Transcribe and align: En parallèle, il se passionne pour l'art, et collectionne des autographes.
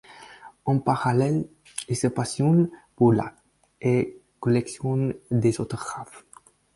En 0.65 0.79
parallèle, 0.79 1.45
il 1.87 1.95
se 1.95 2.07
passionne 2.07 2.71
pour 2.95 3.13
l'art, 3.13 3.35
et 3.81 4.19
collectionne 4.39 5.13
des 5.29 5.59
autographes. 5.61 6.25